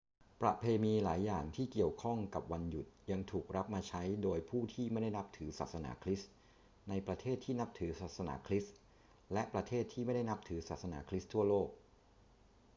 [0.41, 6.31] ประเพณีหลายอย่างที่เกี่ยวข้องกับวันหยุดยังถูกรับมาใช้โดยผู้ที่ไม่ได้นับถือศาสนาคริสต์
[6.89, 8.75] ในประเทศที่นับถือศาสนาคริสต์
[9.33, 11.69] และประเทศที่ไม่ได้นับถือศาสนาคริสต์ทั่วโลก